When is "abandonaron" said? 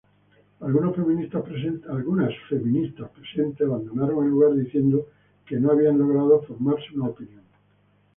3.61-4.23